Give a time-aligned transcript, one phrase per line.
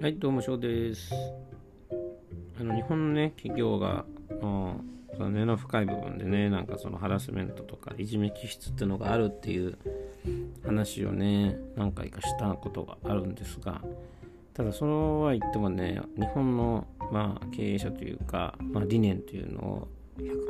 [0.00, 1.12] はい、どうも、翔です。
[2.60, 4.04] あの、日本のね、企業が、
[4.40, 4.76] あ
[5.16, 9.76] その根の深い部分でね、なんかそのハラスメントとかいじめ気質っていうのがあるっていう
[10.64, 13.82] 話をね、何回かしたことがあるんですが、
[14.54, 19.88] ただ、そうは言ってもね、日本の、まあ、経営者というか、まあ、理念というのを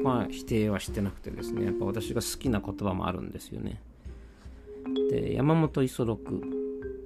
[0.04, 3.80] 100%否定はしてなくてですね、やっぱ私が好きな言葉もあるんですよね。
[5.10, 6.33] で、山本五十六、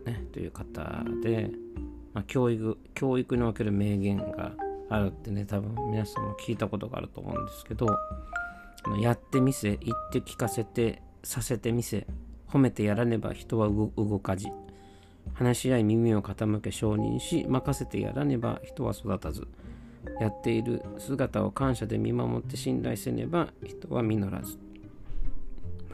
[0.07, 1.53] ね、という方で、
[2.15, 4.53] まあ、教育教育における名言が
[4.89, 7.97] あるってね多分皆さんも聞いたことがあると思うんですけど
[9.01, 12.06] やってみせ言って聞かせてさせてみせ
[12.53, 14.48] 褒めてやらねば人は動かじ。
[15.34, 19.47] 話し合い耳を傾け承認し任せてやらねば人は育たず。
[20.20, 24.59] やっている姿を感謝で見守って信頼せねば人は実らず。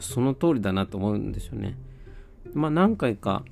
[0.01, 1.77] その通りだなと思うんですよね。
[2.55, 3.45] まあ何回か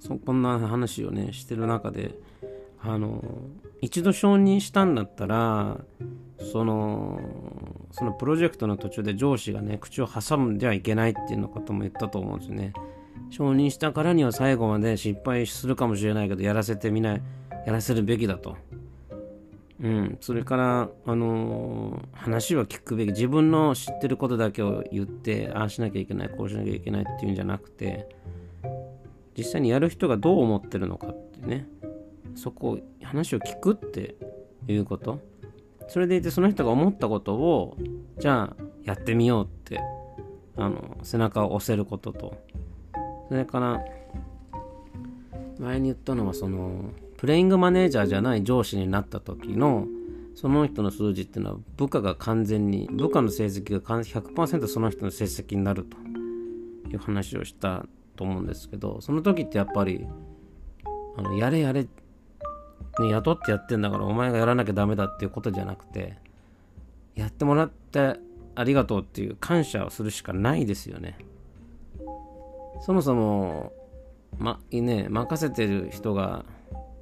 [0.00, 2.14] そこんな話をねしてる中で
[2.80, 3.22] あの
[3.80, 5.78] 一度承認したんだったら
[6.52, 7.20] その
[7.92, 12.72] そのプロジェクトの途中で上司がね口を挟んではいけないっていうのことも言ったと思うんですよね。
[13.30, 17.22] 承認したからには最後まで失敗するかもしれないけどやらせてみない
[17.66, 18.56] やらせるべきだと。
[19.80, 20.18] うん。
[20.20, 28.08] それからあの話は聞くべき自分の知ってることだけを言ってああしなきゃいけないこうしなきゃいけないっていうんじゃなくて
[29.38, 31.68] 実際にやる人がどう思ってるのかってね。
[32.34, 34.16] そこを話を聞くって
[34.66, 35.20] いうこと。
[35.86, 37.76] それでいてその人が思ったことを
[38.18, 39.80] じゃあやってみようって
[40.56, 42.34] あの背中を押せることと。
[43.28, 43.84] それから
[45.58, 49.86] 前に言ったのはそのプレイングマネージャーじゃない上司になった時の
[50.34, 55.96] その人の数字っていうのは部下が完全に部下の成績が100%その人の成績になると
[56.90, 57.86] いう話をした
[58.18, 60.04] と思うんですけどその時ってやっぱり
[61.16, 61.88] あのやれやれ、ね、
[62.98, 66.18] 雇ってやってんだからお前がやらなきゃダメだっていうことじゃなくて
[67.14, 68.16] やってもらって
[68.56, 71.16] ありがとうっていう感謝をするしかないですよね。
[72.80, 73.72] そもそも
[74.36, 76.44] まね任せてる人が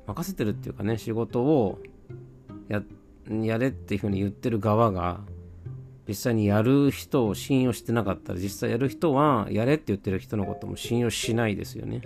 [0.07, 1.79] 任せてるっていうかね仕事を
[2.69, 2.83] や
[3.29, 5.21] やれっていうふうに言ってる側が
[6.09, 12.03] 実際にやる人を信用してなかったら実際やる人はやれって言ってる人のことも信用しないですよね。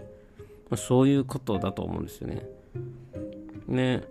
[0.71, 2.47] まあ、そういうことだと思うんですよね。
[3.67, 4.05] ね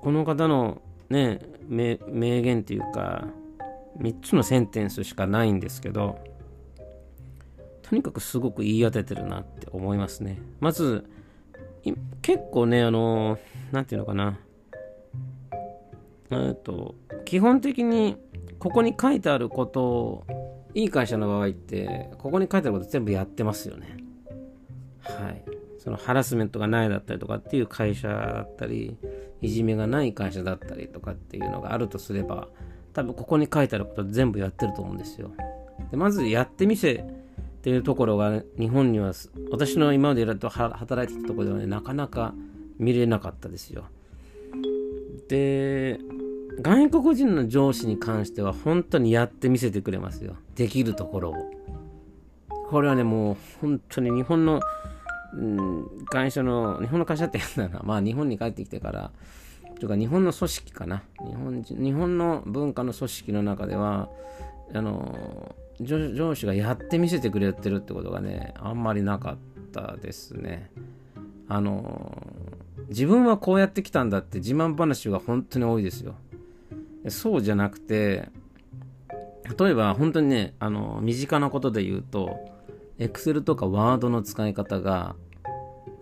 [0.00, 1.98] この方のね名
[2.42, 3.28] 言っていうか
[3.98, 6.18] 3つのセンテンスしかないんですけど
[7.82, 10.40] とにかくすごく言い当ててるなって思いますね。
[10.58, 11.08] まず
[12.22, 13.38] 結構ねあの
[13.72, 14.38] 何て言うのかな
[16.30, 18.16] えっと基本的に
[18.60, 20.26] ここに書いてあることを
[20.74, 23.96] いい会社の場合ってここに書いてあること全部やってますよね。
[25.00, 25.42] はい。
[25.78, 28.96] そのハラスメントがないだったりとかっていう会社だったり
[29.40, 32.48] いじめがない会社だったりとかっていうのがあるとすれば
[32.92, 35.32] 多分ここに書いてあること全部やってると思うんですよ。
[35.90, 39.12] でまずやってみせっていうところが日本には
[39.50, 42.34] 私の今までいろいろと働いてきたところではねなかなか
[42.78, 43.84] 見れなかったですよ。
[45.28, 45.98] で
[46.60, 50.36] 外国人の上司に関しては本当にやってみせてくれますよ。
[50.56, 51.34] できるところを。
[52.68, 54.60] これはね、もう本当に日本の、
[55.34, 57.84] うん、会社の、日本の会社って言うんだな。
[57.84, 59.10] まあ日本に帰ってきてから、
[59.76, 61.02] というか日本の組織かな。
[61.18, 64.08] 日本日本の文化の組織の中では、
[64.72, 69.38] あの、上司がやってみせてくれてるってことがね、あんまりなかっ
[69.72, 70.70] たですね。
[71.48, 72.22] あの、
[72.88, 76.14] 自分はこうやってきたんだって自慢話が本当に多いですよ。
[77.08, 78.28] そうじゃなくて、
[79.58, 82.38] 例えば本当にね、あの、身近なことで言うと、
[82.98, 85.16] Excel とか Word の使い方が、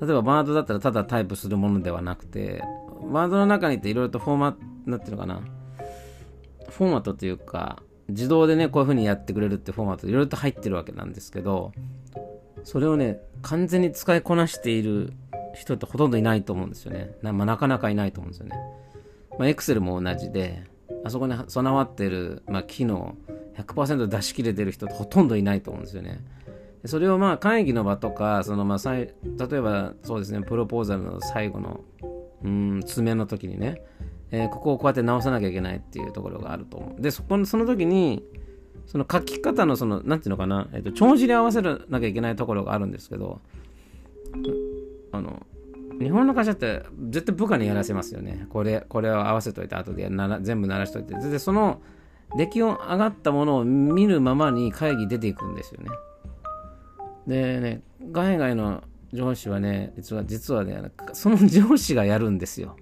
[0.01, 2.63] 例えば Word だったらただタイプするものではなくて、
[3.01, 5.41] Word の中にっていろいろとフォーマット、なんていうのかな、
[6.69, 11.73] フォーマットというか、自動でね、こういう風にやってくれるってフォーマットいろいろと入ってるわけなんですけど、
[12.65, 15.13] それをね、完全に使いこなしている
[15.55, 17.15] 人ってほとんどいないと思うんですよね。
[17.23, 18.57] な,、まあ、なかなかいないと思うんですよね。
[19.39, 20.65] まあ、Excel も同じで、
[21.09, 23.17] あそこに備わってる、まあ、機能
[23.57, 26.21] 100%出し切れてる人ってほとんどいないと思うんですよね。
[26.85, 31.81] それをまあ会議の場とか、そのまあ例えばそうですね、プロポーザルの最後の、
[32.45, 33.83] うん、詰めの時にね、
[34.31, 37.03] えー、ここをこうやって直さなきゃいけないっていうところがあると思う。
[37.03, 38.23] で、そこのその時に、
[38.87, 43.41] その書き方のその、なんていうのかな、えっ、ー、と、帳尻合わせなきゃいけないところがあるんですけど、
[45.13, 45.47] あの、
[46.01, 48.47] 日本の会社って絶対部下にやらせますよね。
[48.51, 51.15] これ、これを合わせといて、後でなら全部鳴らしといて。
[51.15, 51.81] で、その
[52.37, 55.91] 出来上がったものを見るままに会議出ていくんですよね。
[57.27, 62.77] でね、海外の上司はね、実は実はね、その上司がやるんですよ。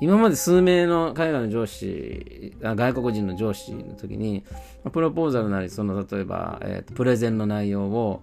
[0.00, 4.44] 今まで数名の海外の上司、外国人の上司の時に、
[4.92, 8.22] プロポーザルなり、その例えば、えー、プレゼンの内容を、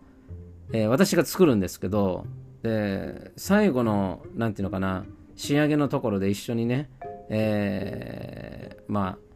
[0.74, 2.26] えー、私が作るんですけど、
[2.64, 6.90] で、最後の、なんていうのかな、仕上げのところで一緒にね、
[7.30, 9.30] えー、まあ、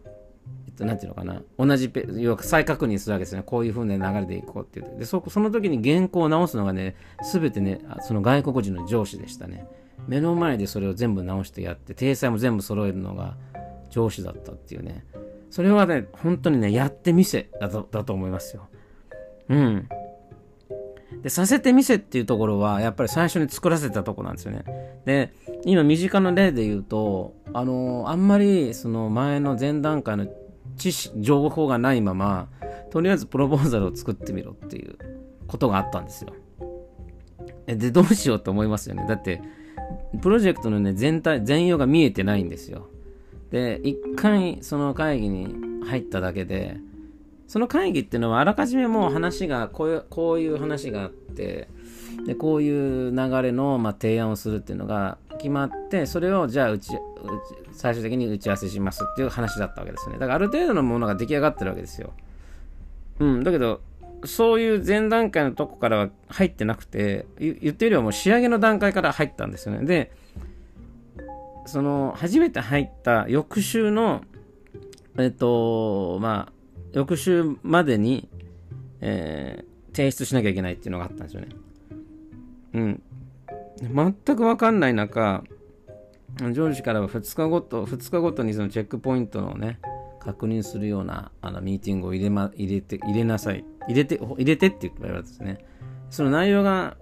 [0.73, 3.43] と、なんていうのかな、同じペ、要は再確認するわけですね。
[3.45, 4.99] こういう風な流れでいこうって言って。
[4.99, 9.67] で、そ、その時に原稿を直すのがね、すべてね、その外国人の上司でしたね。
[10.07, 13.37] 目の前でそれを全部直してやって、体裁も全部揃えるのが
[13.89, 15.05] 上司だったっていうね。
[15.49, 18.67] それはね、本当にね、やってみせだとだと思いますよ。
[19.49, 19.87] うん。
[21.21, 24.63] で、させてみせっていうところは、やっぱり最初に作らせたとこなんですよね。
[25.05, 25.33] で、
[25.65, 30.27] 今身近な例で言うと、あの、あんまりその前の前段階の
[30.77, 32.49] 知識、情報がないまま、
[32.91, 34.97] とりあえずプロポーザルを作ってみろっていう
[35.47, 36.33] ことがあったんですよ。
[37.65, 39.05] で、どうしようと思いますよね。
[39.07, 39.41] だって、
[40.21, 42.87] プロジェクトのね、全体、全容が見えてないんですよ。
[43.51, 46.77] で、一回その会議に入っただけで、
[47.53, 51.69] その会議っていうのはあらかじめもう話が、こういう、こういう話があって、
[52.25, 56.97] で、こういう流れの、まあ、提案をするっていうのが決まって、それをじゃあうち、
[57.71, 60.13] 最終的に打ち合わせしますっていう話だったわけですね。
[60.13, 62.13] だからある程度のものが出来上がってるわけですよ。
[63.19, 63.81] うん、だけど、
[64.25, 69.85] そういう前段階のとこからは入ってなくて、言ってるよりはもう仕上げの段階から入ったんですよね。
[69.85, 70.11] で、
[71.67, 74.23] その、初めて入った翌週の、
[75.19, 76.62] えっと、まあ、
[76.93, 78.29] 翌週までに、
[79.01, 81.49] えー、提出しなきゃいけないっていうのがあったんですよね。
[82.73, 83.03] うん。
[83.81, 85.43] 全くわかんない中、
[86.51, 89.79] 上司からは2日ごと、2日ごとにそのチェックポイントのね、
[90.19, 93.65] 確認するようなあのミーティングを入れ,、ま、入れて、入れなさい。
[93.87, 95.65] 入れて、入れてって言われたんですね。
[96.09, 96.95] その内容が、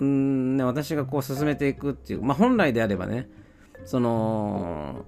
[0.00, 3.28] うんね、私がこう進めていくっていう、まあ本来であればね、
[3.84, 5.04] その、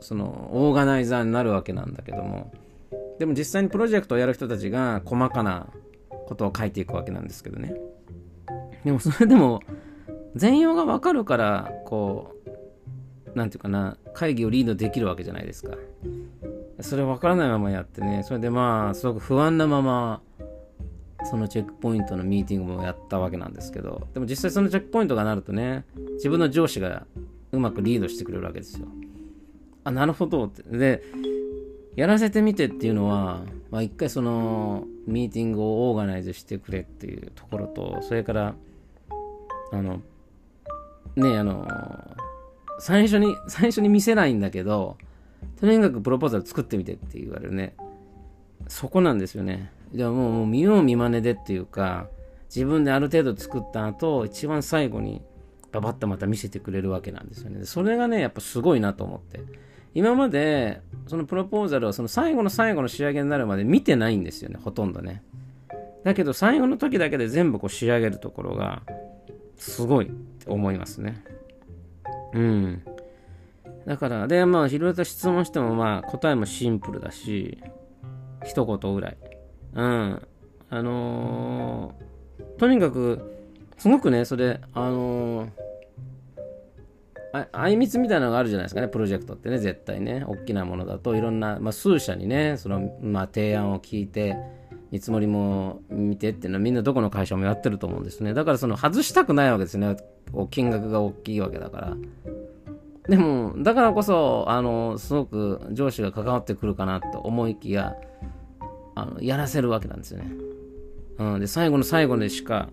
[0.00, 2.52] その、オーガナイザーになるわけなんだけども、
[3.22, 5.68] でも実際にプロジェクトをやる人たちが細かな
[6.26, 7.72] ことを書いていくわけなんですけどね。
[8.84, 9.60] でもそれでも、
[10.34, 12.34] 全容がわかるから、こ
[13.32, 15.76] う、なんていうかな、会議をリードできるわけじゃないですか。
[16.80, 20.20] それ分からないままやってね、それでまあ、すごく不安なまま、
[21.22, 25.84] そのチェックポイントのミーティングもやったわけなんですけど、でも実際そのチェックポイントがなるとね、
[26.14, 27.06] 自分の上司が
[27.52, 28.88] うまくリードしてくれるわけですよ。
[29.84, 30.64] あ、なるほどって。
[30.76, 31.04] で、
[31.96, 38.54] やらせてみてっていうのは、まあ一回そのミーティングをオーガナイズしてくれっていうところと、それから、
[39.72, 40.00] あの、
[41.16, 41.66] ね、あの、
[42.78, 44.96] 最初に、最初に見せないんだけど、
[45.60, 47.74] とにかくプロポーザル作ってみてって言われるね。
[48.68, 49.70] そこなんですよね。
[49.92, 52.08] じゃあももう見よう見まねでっていうか、
[52.54, 55.22] 自分である程度作った後、一番最後に
[55.70, 57.64] ババッとまた見せてくれるわけなんですよね。
[57.64, 59.40] それがね、やっぱすごいなと思って。
[59.94, 65.22] 今まで、そのプロポーザルをその最後の最後の仕上げになるまで見てないんですよね、ほとんどね。
[66.04, 68.82] だけど最後の時だけで全部こう仕上げるところが、
[69.56, 71.22] すごいって思いますね。
[72.32, 72.82] うん。
[73.86, 77.58] だから、で、まあ、いろいろ質問しても、まあ、答えもシンプルだし、
[78.44, 79.16] 一言ぐらい。
[79.74, 80.22] うん。
[80.70, 83.20] あのー、とにかく、
[83.78, 85.50] すごくね、それ、あのー、
[87.32, 90.24] ああいみつみたいなのがあるじゃないですかね、プロジェクトってね、絶対ね。
[90.26, 94.36] 大きなものだといろんな、まあ、数社にね、その、まあ、提案を聞いて、
[94.90, 98.34] 見積もりも見てっていうのはみんなどこの会社もやってると思うんですね。
[98.34, 99.96] だからその外したくないわけですね。
[100.50, 101.96] 金額が大きいわけだから。
[103.08, 107.96] でも、だからこそ、あの、すごく上司が関わってくるかなと思いきや、
[108.94, 110.30] あの、やらせるわけなんですよね。
[111.18, 111.40] うん。
[111.40, 112.68] で、最後の最後でしか、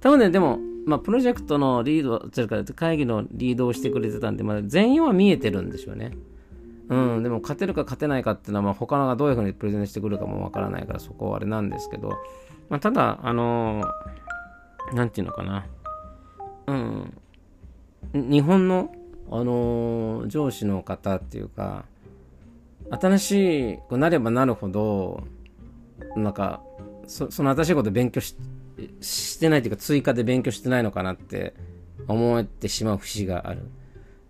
[0.00, 6.12] 多分ね、でも、まあ、プロジェクトのリード、というか、会議のリードをしてくれてたんで、まあ、全容は見えてるんでしょうね。
[6.88, 12.18] うん、でも勝てるか勝てないかっていうのは、まあ、他のがどういうふうにプレゼンしてくるかもわからないから、そこはあれなんですけど、
[12.68, 15.66] まあ、ただ、あのー、なんていうのかな、
[16.66, 17.14] うん、
[18.12, 18.92] 日本の、
[19.30, 21.84] あのー、上司の方っていうか、
[22.90, 25.22] 新しくなればなるほど、
[26.16, 26.60] なんか、
[27.06, 28.36] そその新しいこと勉強し
[29.00, 31.54] してないというか、追加で勉強してないのかなって
[32.08, 33.62] 思ってしまう節がある。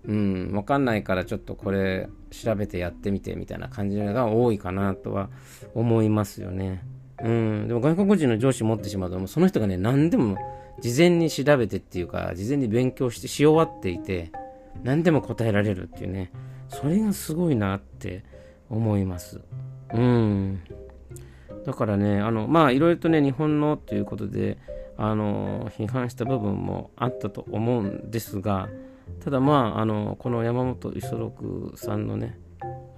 [0.06, 5.28] うん、わかんないからちょっとこれ調べてやってみてみたいな感じが多いかなとは
[5.74, 6.82] 思いますよね。
[7.22, 10.36] うん、でも外国人の上司持ってしまうと、その人がね、何でも
[10.80, 14.32] 事前に調べてっていうか、事前に勉強してし終わっていて、
[14.82, 16.32] 何でも答えられるっていうね、
[16.68, 18.24] それがすごいなって
[18.70, 19.42] 思います。
[19.92, 20.60] うん。
[21.64, 24.58] だからね、あの、まあ、いろいろとね、日本のということで、
[25.02, 28.68] あの批判した部分もあったと思うんですが
[29.24, 32.38] ただまああのこの山本五十六さんのね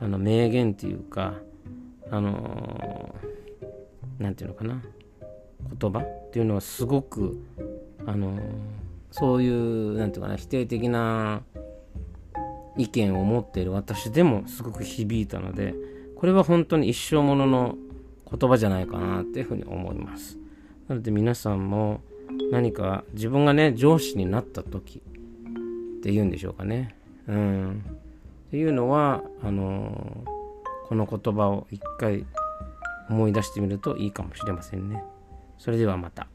[0.01, 1.35] あの名言っていうか
[2.11, 3.15] あの
[4.19, 4.83] なんていうのかな
[5.81, 7.41] 言葉っていうのはすごく
[8.05, 8.37] あの
[9.13, 11.43] そういうなんていうかな否定的な
[12.77, 15.73] 意見を持っている私でもすごく響いたので
[16.17, 17.77] これは本当に一生ものの
[18.37, 20.39] 言葉じゃないかなっていうふうに思います。
[20.89, 22.01] なので皆さんも
[22.51, 25.03] 何か自分がね上司になった時
[25.99, 26.97] っていうんでしょうかね。
[27.29, 27.85] うん。
[28.49, 30.25] っていうのはあの
[30.89, 32.25] この言葉を一回
[33.09, 35.03] 思い出してみるといいかもしれませんね。
[35.59, 36.27] それではまた。